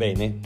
Bene, 0.00 0.40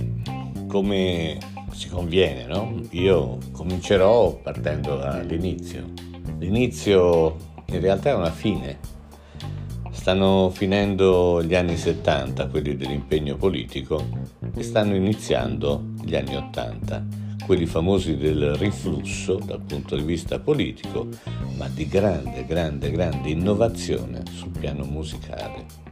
come 0.68 1.38
si 1.72 1.88
conviene, 1.88 2.47
no? 2.47 2.81
Io 2.90 3.38
comincerò 3.52 4.34
partendo 4.36 4.97
dall'inizio. 4.97 5.92
L'inizio 6.38 7.36
in 7.67 7.81
realtà 7.81 8.11
è 8.11 8.14
una 8.14 8.30
fine. 8.30 8.79
Stanno 9.90 10.50
finendo 10.50 11.42
gli 11.42 11.54
anni 11.54 11.77
70, 11.77 12.48
quelli 12.48 12.76
dell'impegno 12.76 13.36
politico, 13.36 14.04
e 14.54 14.62
stanno 14.62 14.94
iniziando 14.94 15.92
gli 16.02 16.14
anni 16.14 16.36
80, 16.36 17.06
quelli 17.46 17.66
famosi 17.66 18.16
del 18.16 18.54
riflusso 18.54 19.36
dal 19.36 19.62
punto 19.62 19.96
di 19.96 20.02
vista 20.02 20.38
politico, 20.38 21.08
ma 21.56 21.68
di 21.68 21.86
grande, 21.86 22.44
grande, 22.44 22.90
grande 22.90 23.30
innovazione 23.30 24.22
sul 24.32 24.50
piano 24.50 24.84
musicale 24.84 25.83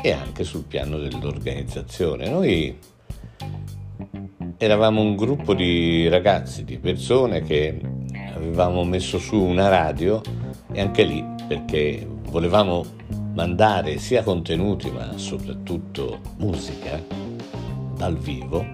e 0.00 0.12
anche 0.12 0.44
sul 0.44 0.64
piano 0.64 0.98
dell'organizzazione. 0.98 2.28
Noi 2.28 2.78
eravamo 4.58 5.00
un 5.00 5.16
gruppo 5.16 5.54
di 5.54 6.08
ragazzi, 6.08 6.64
di 6.64 6.78
persone 6.78 7.42
che 7.42 7.78
avevamo 8.34 8.84
messo 8.84 9.18
su 9.18 9.36
una 9.36 9.68
radio 9.68 10.20
e 10.72 10.80
anche 10.80 11.04
lì 11.04 11.24
perché 11.48 12.06
volevamo 12.28 12.84
mandare 13.34 13.98
sia 13.98 14.22
contenuti 14.22 14.90
ma 14.90 15.16
soprattutto 15.16 16.20
musica 16.38 17.02
dal 17.96 18.16
vivo 18.16 18.64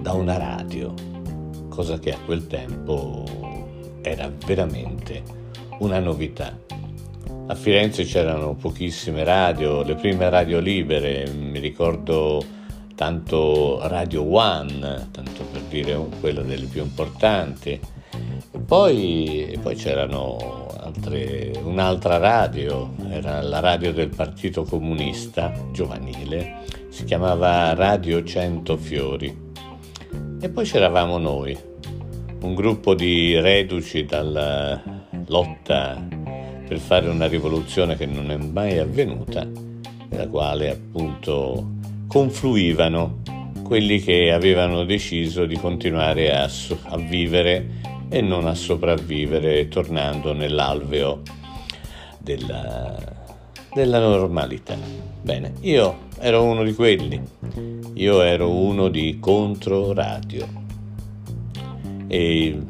da 0.00 0.12
una 0.12 0.36
radio, 0.38 0.94
cosa 1.68 1.98
che 1.98 2.12
a 2.12 2.18
quel 2.24 2.46
tempo 2.46 3.24
era 4.02 4.32
veramente 4.46 5.22
una 5.78 5.98
novità. 5.98 6.58
A 7.50 7.56
Firenze 7.56 8.04
c'erano 8.04 8.54
pochissime 8.54 9.24
radio, 9.24 9.82
le 9.82 9.96
prime 9.96 10.30
radio 10.30 10.60
libere, 10.60 11.28
mi 11.32 11.58
ricordo 11.58 12.40
tanto 12.94 13.80
Radio 13.88 14.22
One, 14.32 15.08
tanto 15.10 15.42
per 15.50 15.62
dire 15.62 15.98
quella 16.20 16.42
delle 16.42 16.66
più 16.66 16.80
importanti. 16.80 17.70
E 17.70 18.58
poi, 18.64 19.58
poi 19.60 19.74
c'erano 19.74 20.68
altre, 20.78 21.50
un'altra 21.64 22.18
radio, 22.18 22.94
era 23.10 23.42
la 23.42 23.58
radio 23.58 23.92
del 23.92 24.10
Partito 24.10 24.62
Comunista 24.62 25.52
giovanile, 25.72 26.58
si 26.88 27.02
chiamava 27.02 27.74
Radio 27.74 28.22
Cento 28.22 28.76
Fiori. 28.76 29.36
E 30.40 30.48
poi 30.48 30.64
c'eravamo 30.64 31.18
noi, 31.18 31.58
un 32.42 32.54
gruppo 32.54 32.94
di 32.94 33.40
reduci 33.40 34.04
dalla 34.04 34.80
lotta 35.26 36.19
per 36.70 36.78
fare 36.78 37.08
una 37.08 37.26
rivoluzione 37.26 37.96
che 37.96 38.06
non 38.06 38.30
è 38.30 38.36
mai 38.36 38.78
avvenuta, 38.78 39.44
nella 40.08 40.28
quale 40.28 40.70
appunto 40.70 41.68
confluivano 42.06 43.22
quelli 43.64 43.98
che 43.98 44.30
avevano 44.30 44.84
deciso 44.84 45.46
di 45.46 45.56
continuare 45.56 46.32
a, 46.32 46.48
a 46.84 46.96
vivere 46.96 47.80
e 48.08 48.20
non 48.20 48.46
a 48.46 48.54
sopravvivere 48.54 49.66
tornando 49.66 50.32
nell'alveo 50.32 51.22
della, 52.20 52.96
della 53.74 53.98
normalità. 53.98 54.76
Bene, 55.22 55.54
io 55.62 56.02
ero 56.20 56.44
uno 56.44 56.62
di 56.62 56.74
quelli, 56.74 57.20
io 57.94 58.22
ero 58.22 58.48
uno 58.48 58.86
di 58.86 59.18
Controradio 59.18 60.46
e 62.06 62.60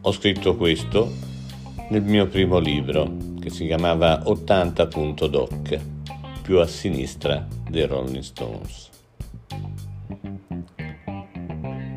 ho 0.00 0.10
scritto 0.10 0.56
questo 0.56 1.31
nel 1.92 2.04
mio 2.04 2.26
primo 2.26 2.58
libro 2.58 3.18
che 3.38 3.50
si 3.50 3.66
chiamava 3.66 4.22
80.doc, 4.24 5.80
più 6.40 6.58
a 6.58 6.66
sinistra 6.66 7.46
dei 7.68 7.84
Rolling 7.84 8.22
Stones. 8.22 8.88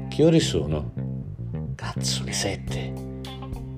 Che 0.09 0.23
ore 0.23 0.39
sono? 0.41 0.91
Cazzo, 1.75 2.25
le 2.25 2.33
sette. 2.33 2.93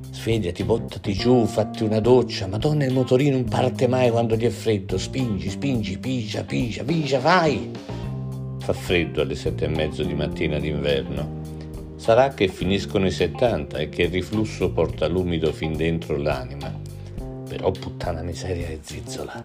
Svegliati, 0.10 0.64
bottati 0.64 1.14
giù, 1.14 1.46
fatti 1.46 1.84
una 1.84 2.00
doccia. 2.00 2.48
Madonna, 2.48 2.86
il 2.86 2.94
motorino 2.94 3.36
non 3.36 3.46
parte 3.46 3.88
mai 3.88 4.10
quando 4.10 4.36
gli 4.36 4.46
è 4.46 4.50
freddo. 4.50 4.98
Spingi, 4.98 5.52
spingi, 5.52 6.00
pigia, 6.00 6.44
pigia, 6.44 6.84
pigia, 6.84 7.20
vai! 7.20 7.70
Fa 8.58 8.74
freddo 8.74 9.22
alle 9.22 9.36
sette 9.36 9.66
e 9.66 9.68
mezzo 9.68 10.02
di 10.02 10.16
mattina 10.16 10.58
d'inverno 10.58 11.37
Sarà 11.98 12.30
che 12.30 12.48
finiscono 12.48 13.08
i 13.08 13.12
70 13.12 13.80
e 13.80 13.90
che 13.90 14.04
il 14.04 14.12
riflusso 14.12 14.72
porta 14.72 15.08
l'umido 15.08 15.52
fin 15.52 15.76
dentro 15.76 16.16
l'anima. 16.16 16.72
Però 17.50 17.72
puttana 17.72 18.22
miseria 18.22 18.68
e 18.68 18.80
zizzola. 18.82 19.44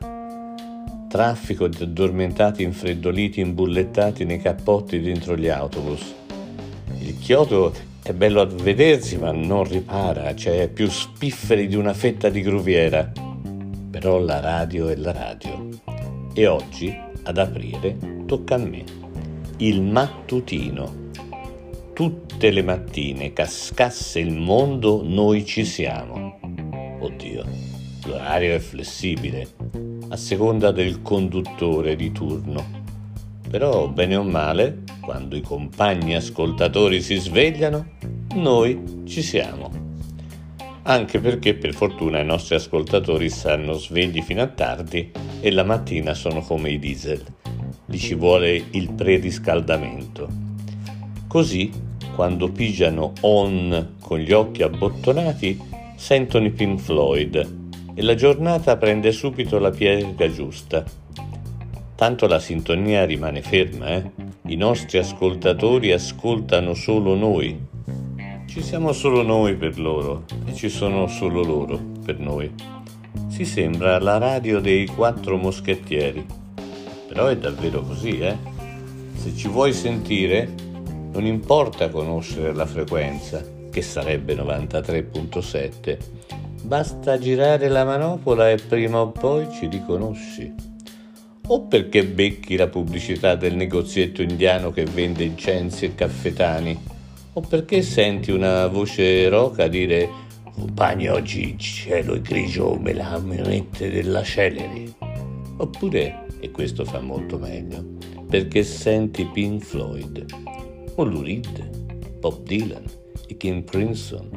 Traffico 1.09 1.67
di 1.69 1.83
addormentati 1.83 2.62
infreddoliti 2.62 3.41
imbullettati 3.41 4.25
nei 4.25 4.41
cappotti 4.41 5.01
dentro 5.01 5.35
gli 5.35 5.49
autobus. 5.49 6.15
Il 6.99 7.19
chiodo 7.19 7.73
è 8.03 8.12
bello 8.12 8.43
a 8.43 8.47
vedersi 8.47 9.17
ma 9.17 9.33
non 9.33 9.65
ripara, 9.65 10.35
cioè 10.35 10.69
più 10.69 10.89
spifferi 10.91 11.67
di 11.67 11.75
una 11.75 11.95
fetta 11.95 12.29
di 12.29 12.43
gruviera. 12.43 13.11
Però 13.91 14.19
la 14.19 14.41
radio 14.41 14.89
è 14.89 14.97
la 14.97 15.12
radio. 15.12 15.69
E 16.35 16.47
oggi, 16.47 16.95
ad 17.23 17.39
aprire, 17.39 17.97
tocca 18.27 18.57
a 18.57 18.59
me. 18.59 18.85
Il 19.57 19.81
mattutino 19.83 21.02
tutte 21.95 22.51
le 22.51 22.63
mattine 22.63 23.33
cascasse 23.33 24.19
il 24.19 24.33
mondo, 24.33 25.03
noi 25.05 25.45
ci 25.45 25.65
siamo. 25.65 26.39
Oddio, 27.01 27.45
l'orario 28.07 28.55
è 28.55 28.59
flessibile, 28.59 29.47
a 30.09 30.17
seconda 30.17 30.71
del 30.71 31.03
conduttore 31.03 31.95
di 31.95 32.11
turno. 32.11 32.81
Però, 33.49 33.89
bene 33.89 34.17
o 34.17 34.23
male, 34.23 34.85
quando 35.01 35.37
i 35.37 35.43
compagni 35.43 36.15
ascoltatori 36.15 37.03
si 37.03 37.17
svegliano, 37.17 37.97
noi 38.37 39.03
ci 39.05 39.21
siamo. 39.21 39.71
Anche 40.85 41.21
perché 41.21 41.55
per 41.55 41.75
fortuna 41.75 42.21
i 42.21 42.25
nostri 42.25 42.55
ascoltatori 42.55 43.29
stanno 43.29 43.75
svegli 43.75 44.23
fino 44.23 44.43
a 44.43 44.49
tardi 44.49 45.13
e 45.41 45.51
la 45.51 45.63
mattina 45.63 46.15
sono 46.15 46.41
come 46.41 46.71
i 46.71 46.79
diesel. 46.79 47.23
Gli 47.85 47.99
ci 47.99 48.15
vuole 48.15 48.65
il 48.71 48.91
preriscaldamento 48.93 50.42
Così, 51.32 51.72
quando 52.15 52.50
pigiano 52.50 53.15
on 53.22 53.94
con 54.03 54.19
gli 54.19 54.32
occhi 54.32 54.62
abbottonati, 54.62 55.59
sentono 55.97 56.44
i 56.44 56.50
Pink 56.50 56.78
Floyd 56.78 57.56
e 57.94 58.03
la 58.03 58.15
giornata 58.15 58.76
prende 58.76 59.12
subito 59.12 59.59
la 59.59 59.70
piega 59.70 60.31
giusta. 60.31 60.84
Tanto 61.94 62.26
la 62.26 62.38
sintonia 62.38 63.06
rimane 63.06 63.41
ferma, 63.41 63.87
eh? 63.93 64.10
I 64.48 64.56
nostri 64.56 64.98
ascoltatori 64.98 65.91
ascoltano 65.93 66.75
solo 66.75 67.15
noi. 67.15 67.59
Ci 68.47 68.60
siamo 68.60 68.93
solo 68.93 69.22
noi 69.22 69.56
per 69.56 69.78
loro 69.78 70.25
e 70.44 70.53
ci 70.53 70.69
sono 70.69 71.06
solo 71.06 71.43
loro 71.43 71.81
per 72.04 72.19
noi. 72.19 72.53
Si 73.28 73.47
sembra 73.47 73.99
la 74.00 74.19
radio 74.19 74.60
dei 74.60 74.84
quattro 74.84 75.38
moschettieri. 75.38 76.26
Però 77.09 77.28
è 77.28 77.38
davvero 77.38 77.81
così, 77.81 78.19
eh? 78.19 78.37
Se 79.14 79.34
ci 79.34 79.49
vuoi 79.49 79.72
sentire, 79.72 80.72
non 81.12 81.27
importa 81.27 81.91
conoscere 81.91 82.55
la 82.55 82.65
frequenza, 82.65 83.45
che 83.71 83.83
sarebbe 83.83 84.34
93.7, 84.34 85.99
basta 86.62 87.19
girare 87.19 87.69
la 87.69 87.84
manopola 87.84 88.50
e 88.50 88.56
prima 88.56 89.00
o 89.00 89.11
poi 89.11 89.47
ci 89.53 89.67
riconosci. 89.67 90.53
O 91.49 91.67
perché 91.67 92.06
becchi 92.06 92.56
la 92.56 92.69
pubblicità 92.69 93.34
del 93.34 93.56
negozietto 93.56 94.23
indiano 94.23 94.71
che 94.71 94.84
vende 94.84 95.25
incensi 95.25 95.84
e 95.84 95.95
caffetani, 95.95 96.78
o 97.34 97.41
perché 97.41 97.83
senti 97.83 98.31
una 98.31 98.67
voce 98.69 99.29
roca 99.29 99.69
dire 99.69 100.09
compagni 100.55 101.09
oggi 101.09 101.49
il 101.50 101.59
cielo 101.59 102.15
è 102.15 102.21
grigio 102.21 102.71
come 102.71 102.94
la 102.94 103.19
manette 103.19 103.91
della 103.91 104.23
Celeri. 104.23 104.94
Oppure, 105.59 106.26
e 106.41 106.50
questo 106.50 106.87
fa 106.87 107.00
molto 107.00 107.38
meglio, 107.38 107.85
perché 108.29 108.62
senti 108.62 109.26
Pink 109.26 109.62
Floyd 109.62 110.25
o 110.97 111.05
Lou 111.05 111.23
Reed, 111.23 112.19
Bob 112.21 112.43
Dylan, 112.44 112.85
i 113.29 113.37
King 113.37 113.65
Crimson 113.65 114.29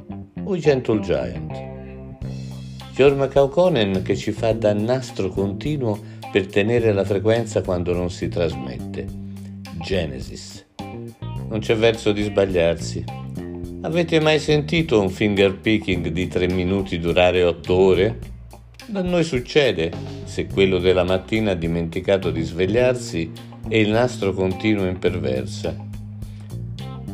o 0.44 0.58
Gentle 0.58 1.00
Giant. 1.02 1.52
George 2.94 3.16
McCauconen 3.16 4.02
che 4.04 4.16
ci 4.16 4.32
fa 4.32 4.54
da 4.54 4.74
nastro 4.74 5.30
continuo 5.30 6.00
per 6.32 6.48
tenere 6.48 6.94
la 6.94 7.04
frequenza 7.04 7.62
quando 7.62 7.94
non 7.94 8.10
si 8.10 8.28
trasmette. 8.28 9.06
Genesis. 9.82 10.66
Non 11.50 11.60
c'è 11.60 11.76
verso 11.76 12.12
di 12.12 12.24
sbagliarsi. 12.24 13.04
Avete 13.82 14.20
mai 14.20 14.40
sentito 14.40 15.00
un 15.00 15.10
finger 15.10 15.58
picking 15.60 16.08
di 16.08 16.28
tre 16.28 16.48
minuti 16.48 17.00
durare 17.00 17.44
otto 17.44 17.76
ore? 17.76 18.20
Da 18.88 19.02
noi 19.02 19.24
succede, 19.24 19.92
se 20.24 20.48
quello 20.48 20.80
della 20.80 21.04
mattina 21.04 21.52
ha 21.52 21.56
dimenticato 21.56 22.32
di 22.32 22.42
svegliarsi 22.42 23.32
e 23.68 23.80
il 23.80 23.90
nastro 23.90 24.34
continua 24.34 24.88
imperversa. 24.88 25.85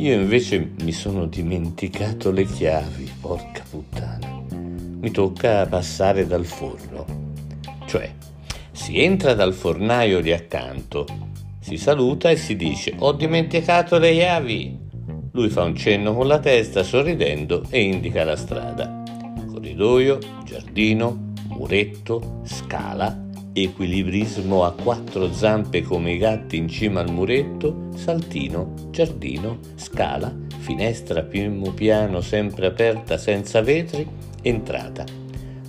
Io 0.02 0.16
invece 0.16 0.72
mi 0.82 0.94
sono 0.94 1.28
dimenticato 1.28 2.32
le 2.32 2.46
chiavi, 2.46 3.08
porca 3.22 3.64
puttana. 3.70 4.42
Mi 4.50 5.12
tocca 5.12 5.68
passare 5.68 6.26
dal 6.26 6.44
forno. 6.44 7.06
Cioè, 7.86 8.12
Si 8.72 9.00
entra 9.00 9.36
dal 9.36 9.54
fornaio 9.54 10.20
di 10.22 10.32
accanto, 10.32 11.06
si 11.60 11.78
saluta 11.78 12.32
e 12.32 12.36
si 12.36 12.56
dice 12.56 12.96
ho 12.98 13.12
dimenticato 13.12 14.00
le 14.00 14.14
chiavi. 14.14 14.80
Lui 15.34 15.50
fa 15.50 15.62
un 15.62 15.76
cenno 15.76 16.16
con 16.16 16.26
la 16.26 16.40
testa 16.40 16.82
sorridendo 16.82 17.66
e 17.70 17.84
indica 17.84 18.24
la 18.24 18.36
strada. 18.36 19.04
Corridoio, 19.46 20.18
giardino, 20.44 21.34
muretto, 21.50 22.42
scala, 22.46 23.21
equilibrismo 23.54 24.64
a 24.64 24.72
quattro 24.72 25.34
zampe 25.34 25.82
come 25.82 26.14
i 26.14 26.18
gatti 26.18 26.56
in 26.56 26.70
cima 26.70 27.02
al 27.02 27.12
muretto, 27.12 27.90
saltino, 27.96 28.74
giardino, 28.92 29.60
scala, 29.76 30.34
finestra 30.60 31.24
primo 31.24 31.72
piano 31.72 32.22
sempre 32.22 32.68
aperta 32.68 33.18
senza 33.18 33.62
vetri, 33.62 34.08
entrata. 34.42 35.04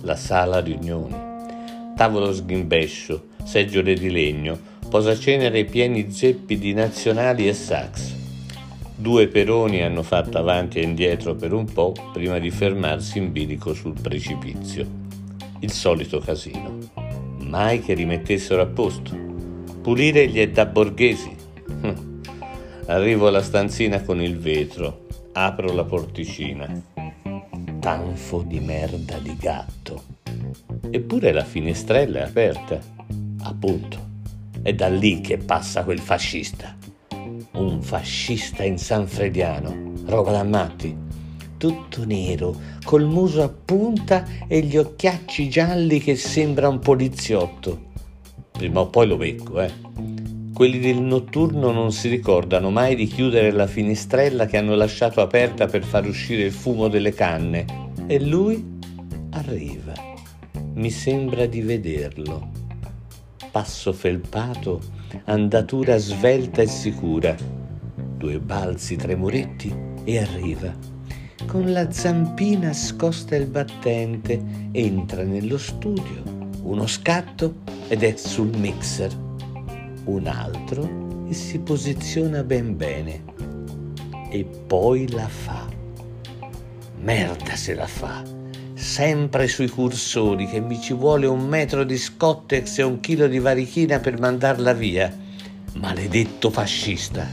La 0.01 0.15
sala 0.15 0.59
riunioni. 0.59 1.15
Tavolo 1.95 2.33
sghimbescio, 2.33 3.27
seggiole 3.43 3.93
di 3.95 4.09
legno, 4.09 4.57
posacenere 4.89 5.65
pieni 5.65 6.11
zeppi 6.11 6.57
di 6.57 6.73
nazionali 6.73 7.47
e 7.47 7.53
sax. 7.53 8.13
Due 8.95 9.27
peroni 9.27 9.81
hanno 9.81 10.03
fatto 10.03 10.37
avanti 10.37 10.79
e 10.79 10.83
indietro 10.83 11.35
per 11.35 11.51
un 11.51 11.65
po' 11.65 11.93
prima 12.13 12.39
di 12.39 12.51
fermarsi 12.51 13.17
in 13.17 13.31
bilico 13.31 13.73
sul 13.73 13.99
precipizio. 13.99 14.87
Il 15.59 15.71
solito 15.71 16.19
casino. 16.19 17.02
Mai 17.53 17.81
che 17.81 17.93
rimettessero 17.93 18.63
a 18.63 18.65
posto. 18.65 19.15
Pulire 19.83 20.27
gli 20.27 20.39
è 20.39 20.49
da 20.49 20.65
borghesi. 20.65 21.35
Arrivo 22.87 23.27
alla 23.27 23.43
stanzina 23.43 24.01
con 24.01 24.19
il 24.19 24.39
vetro, 24.39 25.05
apro 25.33 25.71
la 25.71 25.83
porticina. 25.83 26.67
Tanfo 27.79 28.41
di 28.41 28.59
merda 28.59 29.19
di 29.19 29.35
gatto. 29.37 30.03
Eppure 30.89 31.31
la 31.31 31.43
finestrella 31.43 32.21
è 32.21 32.23
aperta. 32.23 32.79
Appunto. 33.43 33.99
È 34.63 34.73
da 34.73 34.87
lì 34.87 35.21
che 35.21 35.37
passa 35.37 35.83
quel 35.83 35.99
fascista. 35.99 36.75
Un 37.51 37.83
fascista 37.83 38.63
in 38.63 38.79
sanfrediano. 38.79 39.93
Roba 40.05 40.31
da 40.31 40.43
matti. 40.43 40.97
Tutto 41.63 42.03
nero, 42.03 42.53
col 42.83 43.05
muso 43.05 43.41
a 43.41 43.47
punta 43.47 44.25
e 44.49 44.59
gli 44.63 44.75
occhiacci 44.75 45.47
gialli 45.47 46.01
che 46.01 46.17
sembra 46.17 46.67
un 46.67 46.79
poliziotto. 46.79 47.91
Prima 48.51 48.81
o 48.81 48.87
poi 48.87 49.07
lo 49.07 49.15
becco, 49.15 49.61
eh. 49.61 49.71
Quelli 50.53 50.79
del 50.79 50.99
notturno 50.99 51.71
non 51.71 51.93
si 51.93 52.09
ricordano 52.09 52.69
mai 52.69 52.97
di 52.97 53.05
chiudere 53.05 53.51
la 53.51 53.65
finestrella 53.65 54.45
che 54.45 54.57
hanno 54.57 54.75
lasciato 54.75 55.21
aperta 55.21 55.67
per 55.67 55.85
far 55.85 56.05
uscire 56.05 56.43
il 56.43 56.51
fumo 56.51 56.89
delle 56.89 57.13
canne. 57.13 57.65
E 58.07 58.19
lui 58.19 58.61
arriva. 59.29 59.93
Mi 60.73 60.89
sembra 60.89 61.45
di 61.45 61.61
vederlo. 61.61 62.49
Passo 63.51 63.93
felpato, 63.93 64.81
andatura 65.23 65.95
svelta 65.95 66.61
e 66.61 66.67
sicura. 66.67 67.33
Due 68.17 68.39
balzi, 68.39 68.97
tre 68.97 69.15
muretti 69.15 69.73
e 70.03 70.19
arriva. 70.19 70.91
Con 71.47 71.71
la 71.71 71.91
zampina 71.91 72.73
scosta 72.73 73.35
il 73.35 73.45
battente, 73.45 74.41
entra 74.71 75.23
nello 75.23 75.57
studio. 75.57 76.23
Uno 76.63 76.87
scatto 76.87 77.61
ed 77.87 78.03
è 78.03 78.15
sul 78.15 78.49
mixer 78.57 79.15
un 80.05 80.27
altro 80.27 81.27
e 81.29 81.33
si 81.33 81.59
posiziona 81.59 82.43
ben 82.43 82.75
bene. 82.75 83.23
E 84.29 84.43
poi 84.43 85.09
la 85.11 85.27
fa. 85.27 85.67
Merda 87.01 87.55
se 87.55 87.73
la 87.75 87.87
fa. 87.87 88.23
Sempre 88.73 89.47
sui 89.47 89.69
cursori 89.69 90.47
che 90.47 90.59
mi 90.59 90.81
ci 90.81 90.93
vuole 90.93 91.27
un 91.27 91.47
metro 91.47 91.83
di 91.83 91.97
scottex 91.97 92.79
e 92.79 92.83
un 92.83 92.99
chilo 92.99 93.27
di 93.27 93.39
varichina 93.39 93.99
per 93.99 94.19
mandarla 94.19 94.73
via. 94.73 95.15
Maledetto 95.75 96.49
fascista. 96.49 97.27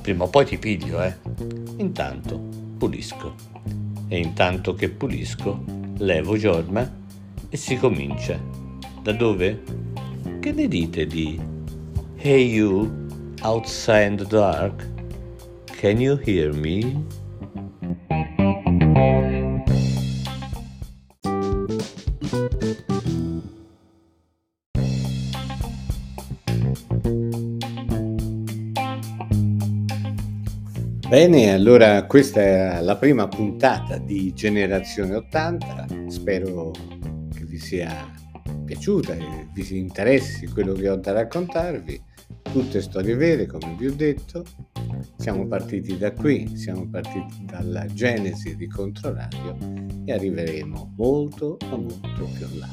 Prima 0.00 0.24
o 0.24 0.28
poi 0.28 0.46
ti 0.46 0.58
piglio, 0.58 1.02
eh. 1.02 1.14
Intanto 1.76 2.61
pulisco. 2.82 3.34
E 4.08 4.18
intanto 4.18 4.74
che 4.74 4.88
pulisco, 4.88 5.62
levo 5.98 6.36
Giorma 6.36 6.82
e 7.48 7.56
si 7.56 7.76
comincia. 7.76 8.40
Da 9.00 9.12
dove? 9.12 9.62
Che 10.40 10.50
ne 10.50 10.66
dite 10.66 11.06
di 11.06 11.40
Hey 12.16 12.48
you, 12.48 12.90
outside 13.42 14.06
in 14.06 14.16
the 14.16 14.24
dark, 14.24 14.84
can 15.66 16.00
you 16.00 16.18
hear 16.24 16.52
me? 16.52 17.04
Bene, 31.12 31.52
allora 31.52 32.06
questa 32.06 32.40
è 32.40 32.80
la 32.80 32.96
prima 32.96 33.28
puntata 33.28 33.98
di 33.98 34.32
Generazione 34.32 35.16
80, 35.16 36.06
spero 36.08 36.70
che 37.34 37.44
vi 37.44 37.58
sia 37.58 38.10
piaciuta 38.64 39.12
e 39.12 39.46
vi 39.52 39.76
interessi 39.76 40.46
quello 40.46 40.72
che 40.72 40.88
ho 40.88 40.96
da 40.96 41.12
raccontarvi 41.12 42.02
tutte 42.50 42.80
storie 42.80 43.14
vere, 43.14 43.44
come 43.44 43.74
vi 43.78 43.88
ho 43.88 43.94
detto. 43.94 44.42
Siamo 45.18 45.46
partiti 45.46 45.98
da 45.98 46.12
qui, 46.12 46.56
siamo 46.56 46.88
partiti 46.88 47.44
dalla 47.44 47.84
genesi 47.84 48.56
di 48.56 48.66
Controradio 48.66 49.58
e 50.06 50.12
arriveremo 50.14 50.94
molto, 50.96 51.58
ma 51.68 51.76
molto 51.76 52.24
più 52.34 52.46
in 52.52 52.58
là. 52.58 52.70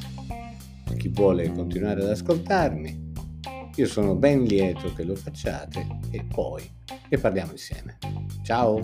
Per 0.86 0.96
chi 0.96 1.10
vuole 1.10 1.52
continuare 1.52 2.04
ad 2.04 2.10
ascoltarmi, 2.10 3.08
io 3.76 3.86
sono 3.86 4.16
ben 4.16 4.44
lieto 4.44 4.94
che 4.94 5.04
lo 5.04 5.16
facciate 5.16 5.86
e 6.12 6.24
poi 6.24 6.64
ne 7.10 7.18
parliamo 7.18 7.52
insieme. 7.52 7.98
Ciao! 8.50 8.82